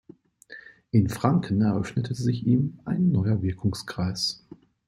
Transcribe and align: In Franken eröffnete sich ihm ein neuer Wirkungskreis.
In 0.89 1.09
Franken 1.09 1.61
eröffnete 1.61 2.15
sich 2.15 2.47
ihm 2.47 2.79
ein 2.85 3.11
neuer 3.11 3.43
Wirkungskreis. 3.43 4.43